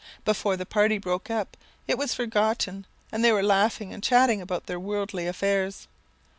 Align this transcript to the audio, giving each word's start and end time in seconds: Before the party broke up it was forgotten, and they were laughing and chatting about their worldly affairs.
Before 0.25 0.57
the 0.57 0.65
party 0.65 0.97
broke 0.97 1.29
up 1.29 1.55
it 1.87 1.95
was 1.95 2.15
forgotten, 2.15 2.87
and 3.11 3.23
they 3.23 3.31
were 3.31 3.43
laughing 3.43 3.93
and 3.93 4.01
chatting 4.01 4.41
about 4.41 4.65
their 4.65 4.79
worldly 4.79 5.27
affairs. 5.27 5.87